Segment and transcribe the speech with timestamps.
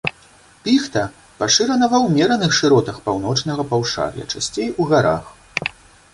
[0.63, 1.03] Піхта
[1.41, 5.25] пашырана ва ўмераных шыротах паўночнага паўшар'я, часцей у гарах.